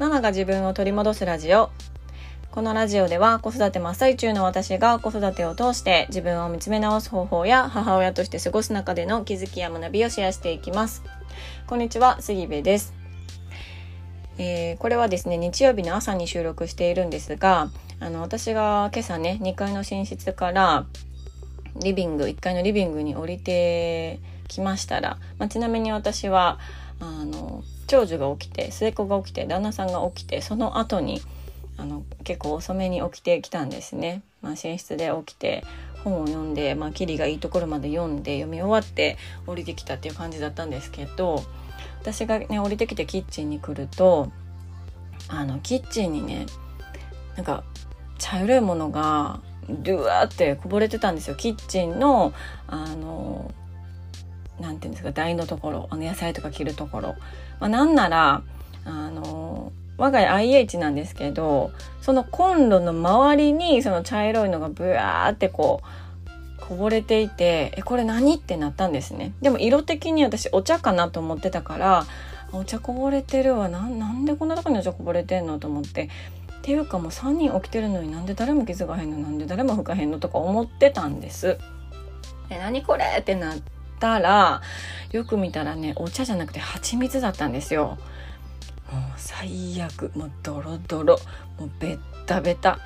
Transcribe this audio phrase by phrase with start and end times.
[0.00, 1.70] ママが自分を取り戻すラジオ。
[2.50, 11.04] このラジオでは子育て真っ最中の私が子育てを通して自分を見つめ直す方法や母親として過ごす中での気づきや学びをシェアしていきます。
[11.68, 12.92] こんにちは杉部です。
[14.36, 17.70] えー、これはですね日曜日の朝に収録しているんですが
[18.00, 20.86] あの私が今朝ね2階の寝室から
[21.76, 24.18] リビング1階のリビングに降りて
[24.48, 26.58] きましたら、まあ、ちなみに私は
[27.00, 31.20] あの長女が起きて末っ子が起きて旦那さんが起きてその後に
[31.76, 34.22] あの結構遅めに起きてきたんですね。
[34.42, 35.64] まあ、寝室で起きて
[36.04, 41.42] 本を読んで、まあ、キリがいいところまで読んで読み終わって降りてきたっていう感じだったんですけど
[42.00, 44.30] 私がね降りてきてキッチンに来ると
[45.28, 46.46] あのキッチンにね
[47.36, 47.64] なんか
[48.18, 52.34] 茶色いものがドゥワーってこぼれてたんですよキッチンの
[52.66, 53.50] あの
[54.60, 57.08] なんていうんですか台のところあの野菜とか切るところ、
[57.60, 58.42] まあ、なんなら
[58.84, 68.36] あの我が家 IH なんですけどそのコンロの周りにその茶色いのがブワーってこうこぼれていてえこれ何？
[68.36, 69.34] ってなったんですね。
[69.42, 72.06] でも色的に私お茶かなと思ってたから
[72.52, 73.68] お茶こぼれてるわ。
[73.68, 76.08] なんでこんなとこにお茶こぼれてんのと思って。
[76.60, 79.18] っていうかもう3人起きてるのになんで誰も気づかへんの？
[79.18, 80.18] なんで誰も吹かへんの？
[80.18, 81.58] とか思ってたんです。
[82.48, 83.04] え何これ？
[83.18, 83.58] ってなっ
[83.98, 84.62] たら
[85.12, 87.98] よく見たらねお茶じゃなくて蜂蜜だったんですよ。
[88.92, 91.18] もう最悪もうドロドロ
[91.58, 92.78] もうベッタベタ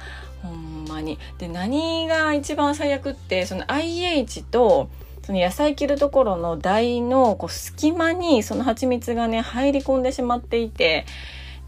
[0.42, 1.18] ほんまに。
[1.38, 4.88] で何が一番最悪ってその IH と
[5.22, 11.04] その野菜切るところの台のこう隙間にその蜂蜜がね入り込んでしまっていて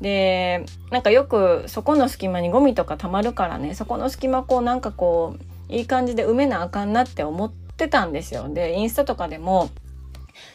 [0.01, 5.37] でなんかよくそこの隙間にゴミとかたまるからねそこの隙間こうなんかこ
[5.69, 8.49] ういい感じで埋めなあかんなって思ってたんですよ。
[8.49, 9.71] でインスタとかでも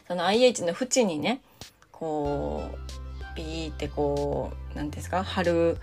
[0.08, 1.42] その IH の縁にね
[1.92, 5.78] こうピーってこう何ですか貼る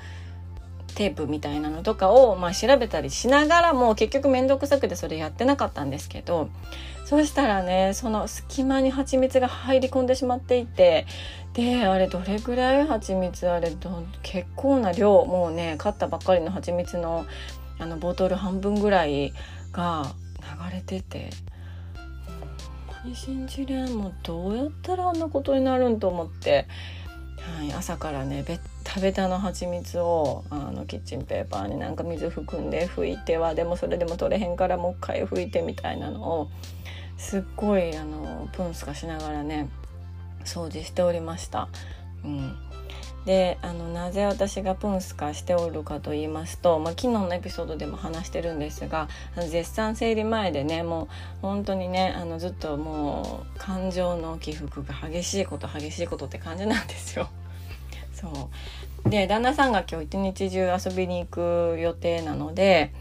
[0.94, 6.50] テープみたいなのとかを、まあ、調べたりしながらも結局面倒くさくてそれやってなかったんですけど
[7.06, 11.06] そしたらねその隙間に蜂蜜が入り込んでしまっていて
[11.54, 17.26] であれどれぐらい蜂蜜あれど結構な量もうね買ったばっかりの蜂蜜の
[17.78, 19.32] あのボトル半分ぐらい
[19.72, 21.30] が流れてて。
[22.86, 26.66] ほんまに信じれんもうどうやったらあんなことになるんと思って、
[27.38, 36.50] はい、朝からねベッタベタの蜂蜜をあのキッチンペーパーになんか水含んで拭いてはでもそれでも取れへんからもう一回拭いてみたいなのを
[37.16, 39.68] すっごいあのプンスカしながらね
[40.44, 41.68] 掃除しておりました。
[42.24, 42.56] うん、
[43.24, 51.06] であのなぜ私がプンスカしておるかと言いますと、まあ、昨日のエピソードでも話してるんですが絶賛生理前でねもう
[51.42, 57.28] 本当にねあのずっともう感情の起伏が激しいこと激しいことって感じなんですよ。
[58.12, 58.50] そ
[59.06, 62.92] うで旦那さんが今日一日中遊びに行く予定なので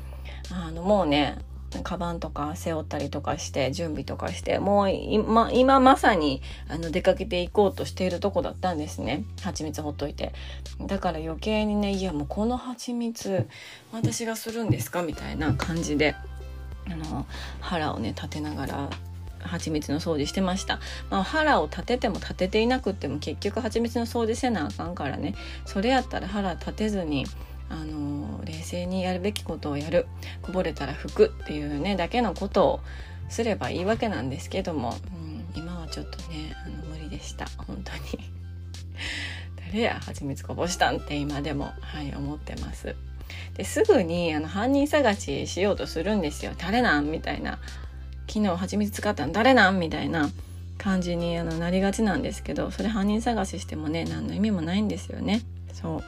[0.51, 1.37] あのもうね
[1.83, 9.23] カバンとか背負ったりとかして準備とかしてもう今今まさにあの出かけていこうとしているとこだったんですね。
[9.41, 10.33] 蜂蜜ほっといて。
[10.79, 13.47] だから余計にねいやもうこの蜂蜜
[13.91, 16.15] 私がするんですかみたいな感じで
[16.89, 17.25] あの
[17.59, 18.89] 腹をね立てながら
[19.39, 20.79] 蜂蜜の掃除してました、
[21.09, 25.35] まあ、腹を立てても立てていなくっても結局蜂蜜の掃除せなあかんからね。
[25.65, 27.25] それやったら腹立てずに
[27.71, 30.07] あの冷静にやるべきことをやる。
[30.41, 32.79] こぼれたら拭くっていうねだけのことを
[33.29, 34.95] すればいいわけなんですけども、
[35.55, 37.45] うん、今はちょっとねあの無理でした。
[37.57, 38.29] 本当に。
[39.71, 41.71] 誰や蜂蜜こぼしたんって今でも。
[41.81, 42.95] はい思ってます。
[43.55, 46.51] ですぐにあの犯人探ししようとするんですよ。
[46.57, 47.09] 誰なん？
[47.09, 47.59] みたいな。
[48.27, 49.33] 昨日蜂蜜使ったの？
[49.33, 49.79] 誰なん？
[49.79, 50.29] みたいな。
[50.77, 52.71] 感じにあのなりがちなんですけど。
[52.71, 55.41] それ犯人探ししてもね何の意味もないんですよね。
[55.73, 56.03] そう。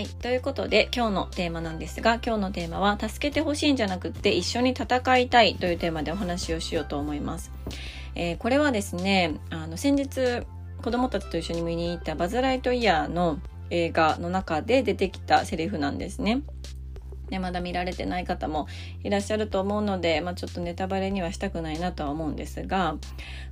[0.00, 0.08] はい。
[0.08, 7.52] ということで、今日のテーマなんですが、今日のテーマは、助けてほしいんじゃなくって、一緒に戦いたいというテーマでお話をしようと思います。
[8.14, 10.46] えー、これはですね、あの、先日、
[10.82, 16.44] 子供たちと一緒に見に行ったバズ・ライトイヤーの映画の中で出てきたセリフなんですね。
[17.28, 18.68] でまだ見られてない方も
[19.04, 22.96] いらっしゃると思うので、まあ、ちょっとネタバレにはしたくないなとは思うんですが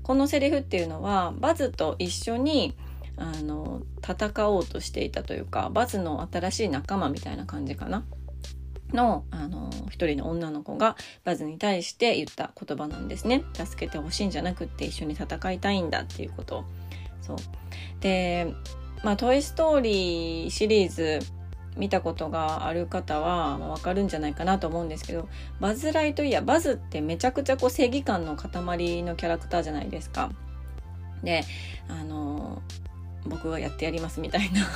[0.03, 2.75] このセリフっていうのはバズと一緒に
[3.19, 8.05] あの戦おうとしていたというかバズの新しい仲間みたいな感じかな。
[8.93, 13.45] のあの一人の女の子がバズに対して言った言葉なんですね。
[13.53, 16.65] 助けてほしいんじゃなくって一緒に戦いたいんだっていうこと。
[17.21, 17.37] そう。
[18.01, 18.55] で
[19.05, 21.21] まあ「トイ・ストーリー」シリーズ
[21.77, 25.29] 見たことがある方はわかるんじゃないかなと思うんですけど
[25.61, 30.31] バズ・ライトイヤーバズってめちゃくちゃこう正義感の塊のキャラクターじゃないですか。
[31.23, 31.45] で
[31.89, 32.63] あの
[33.29, 34.67] 僕がやってやりますみたいな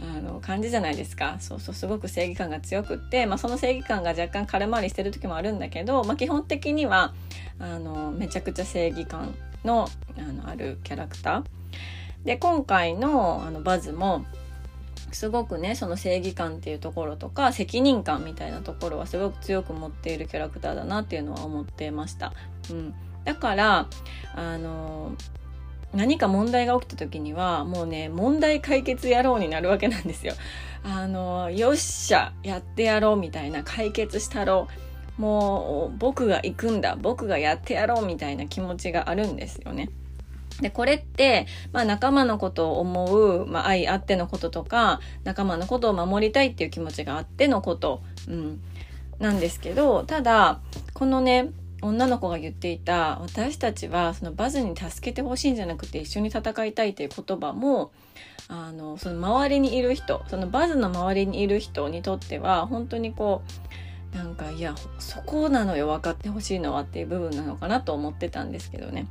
[0.16, 1.36] あの感じじゃないですか。
[1.40, 7.14] そうそうすごく正義感が強くって、まあ、その正義感が若干空回りしてる時もあるんだけど、まあ、基本的には
[7.58, 9.34] あのめちゃくちゃ正義感
[9.64, 11.44] のあのあるキャラクター。
[12.24, 14.24] で今回のあのバズも
[15.12, 22.32] すごくねその正義感っていうところとか責任感みたいなところはすごく強く持っているキャラクターだなっていうのは思ってました。
[22.70, 22.94] うん、
[23.24, 23.86] だから
[24.34, 25.12] あの
[25.94, 30.34] 何か問題が起きた時にはもうね問題解決野郎になるわけなんですよ。
[30.84, 34.68] あのよっしゃやってやろうみたいな解決したろ
[35.18, 39.90] うもう僕が行くんだ僕がやってやろうみたいな気持ちがあるんですよね。
[40.60, 48.60] で、これって、まあ仲間のことを思う、まあ愛あってのこととか、仲間のことを守りたいっていう気持ちがあってのこと、うん、
[49.18, 50.60] なんですけど、ただ、
[50.94, 51.50] このね、
[51.80, 57.92] 女の子が言っていた私たちはそのバズに助けてほしいんじゃなくて一緒に戦いたいという言葉も
[58.48, 63.42] あのその周りにいる人そのバズの周りにいる人にとっては本当にこ
[64.12, 69.06] うなんかいやそこなのよ分かってほしいのはっていう部分なのかなと思ってたんですけどね。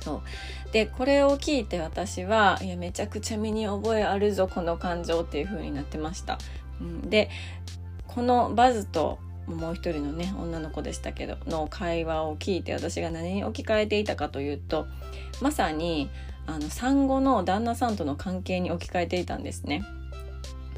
[0.00, 0.22] そ
[0.68, 6.38] うでこれを聞いて私はいやめちゃくちゃ身に覚えあるぞこの感情っていう風になってました。
[6.80, 7.30] うん、で
[8.08, 14.86] このバズともう一人のね女の子でしたけどの会話を聞いて私が何に置き換えていたかというと
[15.40, 16.10] まさに
[16.46, 19.84] あの産後の旦那さんとの関係に置き換えていたんですね。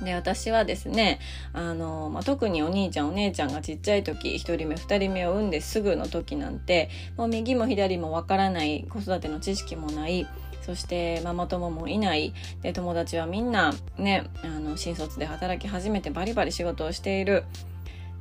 [0.03, 1.21] で私はですね
[1.53, 10.27] あの、まあ、特にお兄ちゃんお姉ちゃんがちっちゃい時1人目2人目を産んですぐの時なんてもう右も左もわからない子育ての知識もない
[10.63, 17.45] そしてママ友もいないで友達はみんなねあの新卒で働き始めてバリバリ仕事をしている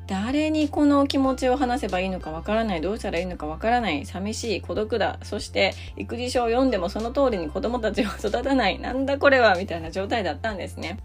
[0.08, 11.00] 誰にこの気持ちを話せばいいのかわからないどうしたらいいのかわからない寂しい孤独だそして育児書を読んでもその通りに子供たちを育たないなんだこれはみたいな状態だったんですね。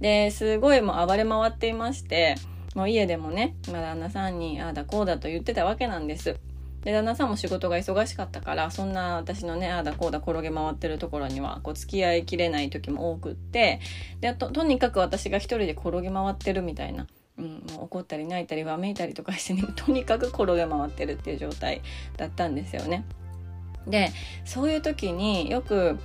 [0.00, 2.34] ですごいもう暴れ回っていまして
[2.74, 6.36] もう家でもね、まあ、旦那さんにああだこうだと言ってたわけなんです。
[6.82, 13.80] で旦那さんも仕事が忙しかったからそんな私のねああだこうだ転げ回ってるところにはこう付き合いきれない時も多くって
[14.20, 17.06] でととにかく私が一人で転げ回ってるみたいな。
[17.38, 21.82] うん、もう怒ったり泣いたりわめいたりとかしてね とにかく転げ回ってるっていう状態
[22.16, 23.04] だったんですよね。
[23.86, 24.10] で
[24.44, 25.98] そういう時によく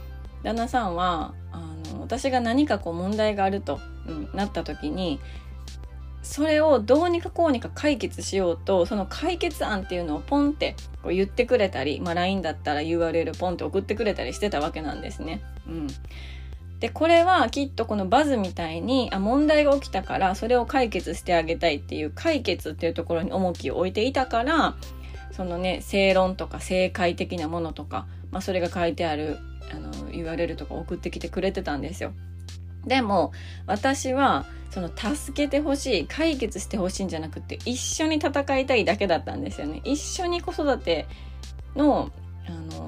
[0.44, 5.20] 旦那さんはあの私が何かこう問題があると、うん、なった時に
[6.22, 15.42] それをどうにかこうにか解決しようとその解決案っていうのをポンってこう言ってくれたり、まあ、LINE だったら URL ポンって送ってくれたりしてたわけなんですね。
[15.68, 15.88] うん、
[16.80, 24.76] で、これはきっとこのバズみたいに、あ、問題が起きたからそれを解決してあげたいっていう解決っていうところに重きを置いていたから、
[25.32, 29.38] そのね、正論とか正解的なものとか、まあそれが書いてある、
[29.72, 32.14] あの、言われるとか送ってきてくれてたんですよ。
[32.86, 33.34] でも、
[33.66, 39.82] 私は、その助けてほしい、解決してほしいんじゃなくて、一緒に戦いたいだけだったんですよね。
[39.84, 41.08] 一緒に子育て
[41.76, 42.12] の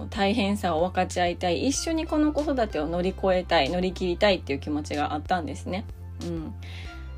[0.02, 5.86] の大変さを分かち合いたい一緒にこの子育てを乗り越えたい乗り切りたいっていう気持ちがあったんですね。
[6.24, 6.54] うん、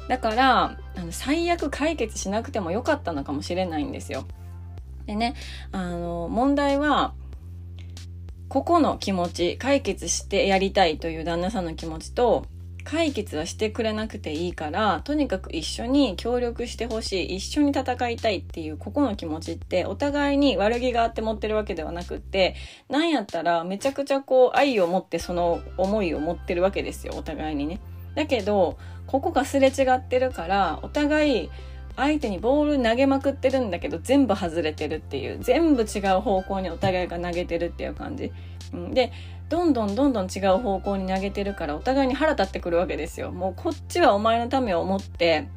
[0.08, 4.26] だからあの最悪解決しなくてもよかったのかもしれないんですよ。
[5.06, 5.36] でね
[5.72, 7.14] あの問題は
[8.48, 12.46] ここの気持ち解決してやりたいという旦那さんの気持ちと
[12.84, 22.56] 解決はしてくれなくていいからとにかく一緒に協力してほしい一緒に戦いたいっていうここの気持ちってお互いに悪気があって持ってるわけではなくって
[22.90, 27.80] なんやったらめちゃくちゃこう愛を持ってその思いを持ってるわけですよお互いにね。
[28.16, 31.50] だけどここがすれ違ってるからお互い
[31.96, 38.32] 相手にボール投げまくってるんだけど全部外れてるっていう全部違う方向にお互いが投げてるっていう感じ。
[38.74, 39.12] うん、で
[39.50, 43.32] どんどんどんどん違う方向に投げてるからお互いに腹立ってくるわけですよ。
[43.32, 45.48] もうこっちはお前のためを思って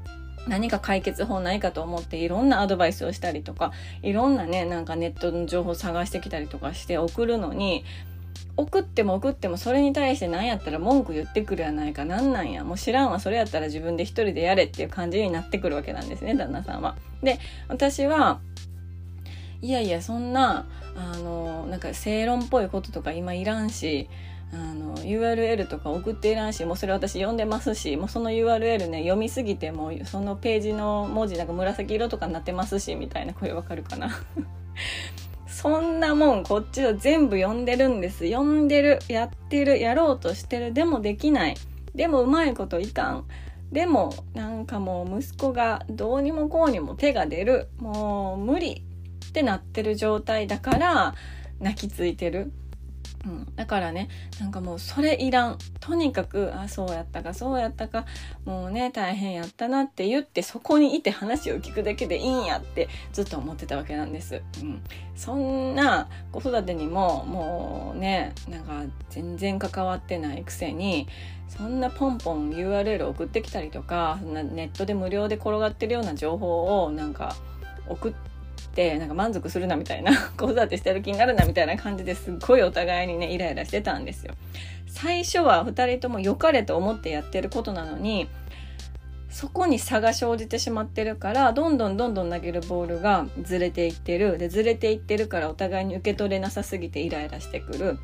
[0.49, 7.85] 何か解決法ないかと思っていろんなアドバイスをしたりとかいろんなねなんかネットの情報を探してきたりとかして送るのに
[8.57, 16.97] 送っても送ってもそれに対して何やったら文句言ってくるやないかなんなんやもう知らんわそれやったら自分で一人でやれっていう感じになってくるわけなんですね旦那さんは。
[17.23, 17.39] で
[17.69, 18.41] 私は
[19.63, 20.67] いやいやそんな
[20.97, 24.09] あのなんか正論っぽいこととか今いらんし
[24.53, 34.11] あの URL とか送っていらんしもうそれ私読んでますしもうその URL ね読みすぎてもうそのページの文字なんか紫色とかになってますしみたいな声わかるかな
[35.67, 38.31] そんなもんこっちは全部読んでるんです。
[38.31, 40.73] 読んでるやってるやろうとしてる。
[40.73, 41.57] でもできない。
[41.93, 43.25] でもうまいこといかん。
[43.73, 47.69] でもなんかもう息子がどうにもこうにも手が出る。
[47.79, 48.85] もう無理
[49.29, 51.15] ってなってる状態だから
[51.59, 52.53] 泣きついてる。
[53.27, 54.09] うん、だからね
[54.41, 55.59] なんかもうそれいらん。
[55.81, 58.07] とにかくあそうやったかそうやったか
[58.45, 64.83] もうね大変やったなって言ってそこにいて話を聞くだけでいいんやってずっと思ってたわけなんです、うん、
[65.15, 71.07] そんな子育てにももうねなんか全然関わってないくせに
[71.49, 77.37] そんなポンポン URL 送ってきたりとかそんなネットで無料で転がってるような情報をなんか
[77.89, 78.36] 送って
[78.77, 84.35] てなんか満足するなみたいな 子育てしてる気になるなみたいな感じですっごいお互いにねイライラしてたんですよ。
[84.87, 88.29] 最初は2人とも良かれと思ってやってることなのに
[89.29, 97.99] そこに差が生じてしまってるからどんどんどんどん投げるボールがずれていってるでずれていってるからお互いに受け取れなさすぎてイライラしてくる。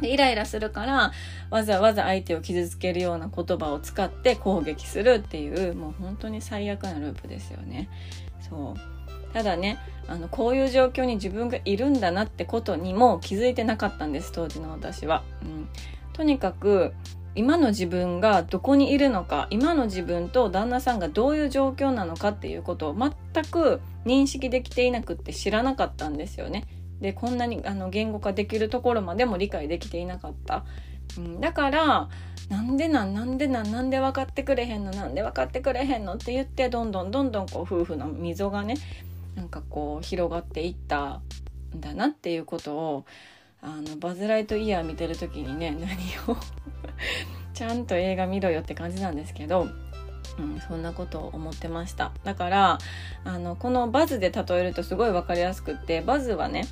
[0.00, 1.12] でイライラするから
[1.50, 7.90] わざわざ相手を傷つけるような言葉を使って攻撃するっていうもう本当に最悪なループですよね。
[8.48, 8.99] そう
[9.32, 15.22] ただねあのこういう状況に自分がいるんだなってことにも気づいてなかったんです当時の私は。
[15.42, 15.68] うん、
[16.12, 16.92] とにかく
[17.36, 26.66] 今の自分がどこにいるのか今の自分と旦那さんがどういう状況なのかっていうことを全く認識できていなくって知らなかったんですよね。
[27.00, 30.64] でこんなにあの言語化できるところまでも理解できていなかった。
[31.16, 32.08] うん、だから
[32.48, 38.74] なんでなんなんでなんなんで分かってくれへんのなんで分かってくれへんのって言ってどんどんどんどんこう夫婦の溝がね
[39.34, 41.20] なんかこう広がっていった
[41.74, 43.04] んだなっていうことを
[43.62, 46.36] あのバズ・ライトイヤー見てる時にね 何を
[47.52, 49.68] ちゃんと映画見ろよって感じなんですけど、
[50.38, 52.78] うん、そんなことを思ってましただから
[53.24, 56.66] あのこのバズで例えるとすごい分かりやすくってバズはね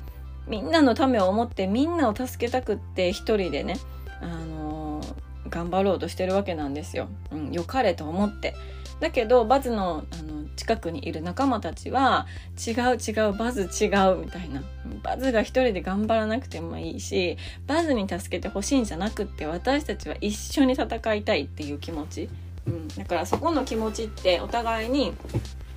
[0.47, 3.77] みんなのためを思ってみんなを助けたくって一人でね
[4.21, 5.01] あの
[5.49, 7.07] 頑張ろうとしてるわけなんですよ。
[7.31, 8.55] うん、良かれと思って。
[8.99, 12.27] だけどバズのあの近くにいる仲間たちは
[12.67, 14.61] 違う違うバズ違うみたいな。
[15.03, 17.37] バズが一人で頑張らなくてもいいし
[17.67, 22.29] バズに助けてほしいんじゃなくって私たちは一緒に戦いたいっていう気持ち、
[22.65, 25.13] うん、だからそこの気持ちってお互いに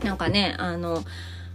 [0.03, 1.05] なんかねあの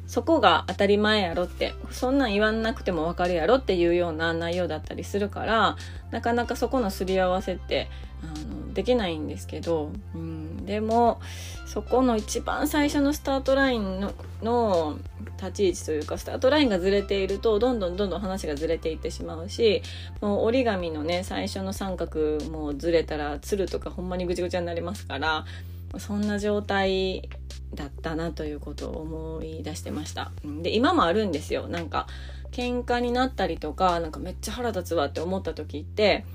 [0.08, 5.76] そこが当たり前やろってそんなん言わなくてもわかるやろっていうような内容だったりするから
[6.12, 7.90] なかなかそこのすり合わせって
[8.24, 11.20] あのできないんですけど、うん、でも
[11.66, 15.00] そこの一番最初のスタートラインのの
[15.38, 19.82] 立ち位置というかスタートラインがずれているとどんどんどんどん話がずれていってしまうし
[20.22, 25.46] もう折り紙のね最初の三角もずれたらつるとかほんまにぐちゃぐちゃになりますから
[25.98, 27.30] そんな状態
[27.74, 30.32] だったなということを思い出してました。
[30.62, 32.08] で今もあるんですよなんか
[32.52, 36.26] 喧嘩になったりとかなんかめっちゃ腹立つわって思った時って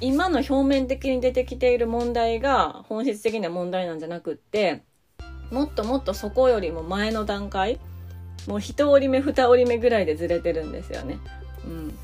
[0.00, 4.82] 今の表面的に出てきている問題が本質的な問題なんじゃなくって
[5.50, 7.80] もっともっとそこよりも前の段階
[8.46, 11.18] もう一折り目二折り目ぐらいでずれてるんですよね。
[11.64, 11.98] うん、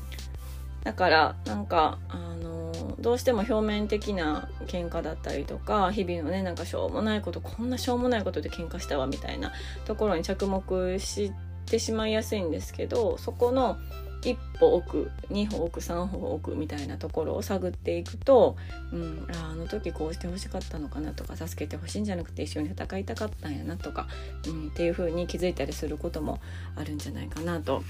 [0.83, 9.53] だからなんかあのどうしても表面的な喧嘩だったりとか日々のねなんかしょうもないことこんなしょうもないことで喧嘩したわみたいな
[9.85, 11.31] ところに着目し
[11.65, 13.77] てしまいやすいんですけどそこの
[14.25, 18.57] 一歩奥二歩奥三歩奥みたいなところを探っていくと、
[18.91, 24.07] うん、ああの時こうしてほしかったのかなとか助けてほしいんじゃなくて一緒に戦いたかったんやなとか、
[24.47, 26.39] うん、っていう風に気づいたりすることも
[26.75, 27.83] あるんじゃないかなと、はい、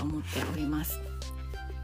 [0.00, 1.00] 思っております。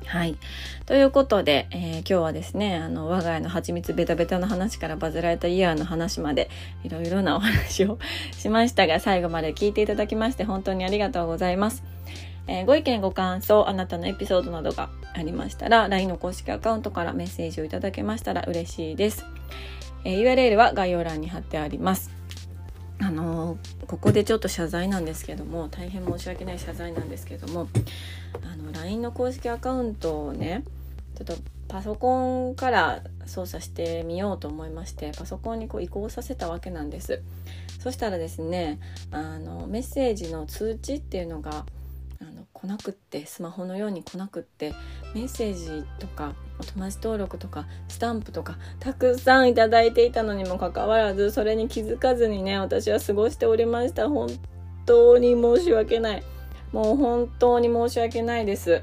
[0.06, 0.38] はい。
[0.86, 6.48] ということで、えー、今日はですね、あの、我が家の蜂蜜ベタベタの話からバズられたイヤーの話まで、
[6.82, 7.98] いろいろなお話を
[8.32, 11.82] しましたが、最後まで聞いていただきまして本当にありがとうございます。
[12.48, 19.24] えー、ご意見ご感想あなたのエピソードなどがありましたら LINE の公式アカウントからメッセージをいただけましたら嬉しいです、
[20.04, 22.10] えー、URL は概要欄に貼ってあります。
[23.00, 27.68] あのー、ここでちょっと謝罪なんですけども大変申し訳ない謝罪なんですけども
[28.42, 30.64] あの LINE の公式アカウントをね
[31.14, 31.34] ちょっと
[31.68, 37.22] パソコンから操作してみようと思いましてパソコンにこう移行させたわけなんです。
[37.78, 38.80] そしたらですね
[39.12, 41.64] あのメッセージの通知っていうのが
[42.60, 44.74] 来なくってスマホのように来なくって
[45.14, 54.08] メッセージとかお友達登録とかスタンプとかたくさんいただいていたのにもかかわらずそれに気づかずにね私は過ごしておりました。
[54.08, 54.28] 本
[54.86, 56.22] 当に申し訳ない。
[56.72, 58.82] もう本当に申し訳ないです。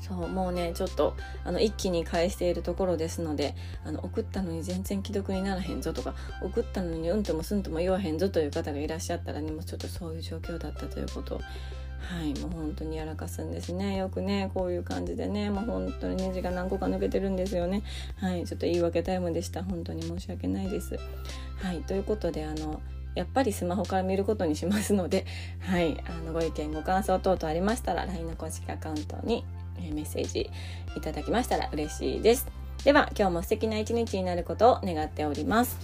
[0.00, 3.54] そうもうねちょっとあの一気に返しているところですので
[3.84, 11.40] あの送ったのに全然既読にならへんぞとか送ったのにうんともすんとも言わへんぞという方がいらっしゃったらねもうちょっとそういう状況だったということを
[11.98, 17.82] はいもう本当にやらかすんですねよくねこういう感じでねもう本当にネジが何個か抜けてるんですよね
[18.20, 20.98] はいちょっと言い訳タイムでした本当に申し訳ないです
[21.56, 22.80] はいということであの
[23.14, 25.26] やっぱりスマホから見ることにしますので、
[25.58, 29.44] はい、あのご意見ご感想等々ありましたら LINE の公式アカウントに
[29.80, 30.48] メッセージ
[30.96, 32.46] いただきましたら嬉しいです。
[32.84, 35.78] では今日も素敵な一日になることを願っております。